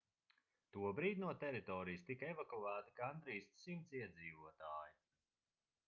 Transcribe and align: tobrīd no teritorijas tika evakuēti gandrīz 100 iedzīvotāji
tobrīd 0.77 1.19
no 1.23 1.33
teritorijas 1.43 2.07
tika 2.09 2.31
evakuēti 2.35 2.97
gandrīz 3.01 3.53
100 3.67 3.79
iedzīvotāji 4.01 4.99